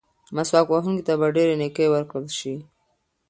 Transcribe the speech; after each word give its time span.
مسواک 0.35 0.67
وهونکي 0.69 1.03
ته 1.07 1.13
به 1.19 1.27
ډېرې 1.35 1.55
نیکۍ 1.61 1.87
ورکړل 1.89 2.27
شي. 2.39 2.55